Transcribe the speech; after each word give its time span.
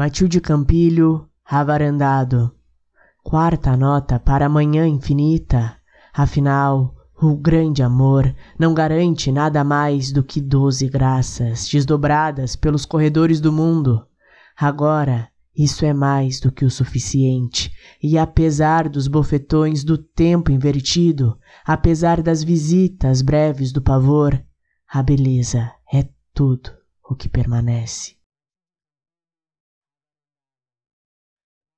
Matilde 0.00 0.40
Campilho, 0.40 1.28
avarandado. 1.44 2.50
Quarta 3.22 3.76
nota 3.76 4.18
para 4.18 4.46
a 4.46 4.48
manhã 4.48 4.88
infinita. 4.88 5.76
Afinal, 6.10 6.94
o 7.20 7.36
grande 7.36 7.82
amor 7.82 8.34
não 8.58 8.72
garante 8.72 9.30
nada 9.30 9.62
mais 9.62 10.10
do 10.10 10.24
que 10.24 10.40
doze 10.40 10.88
graças 10.88 11.68
desdobradas 11.68 12.56
pelos 12.56 12.86
corredores 12.86 13.42
do 13.42 13.52
mundo. 13.52 14.02
Agora, 14.58 15.28
isso 15.54 15.84
é 15.84 15.92
mais 15.92 16.40
do 16.40 16.50
que 16.50 16.64
o 16.64 16.70
suficiente, 16.70 17.70
e 18.02 18.16
apesar 18.16 18.88
dos 18.88 19.06
bofetões 19.06 19.84
do 19.84 19.98
tempo 19.98 20.50
invertido, 20.50 21.38
apesar 21.62 22.22
das 22.22 22.42
visitas 22.42 23.20
breves 23.20 23.70
do 23.70 23.82
pavor, 23.82 24.42
a 24.90 25.02
beleza 25.02 25.70
é 25.92 26.08
tudo 26.32 26.70
o 27.06 27.14
que 27.14 27.28
permanece. 27.28 28.18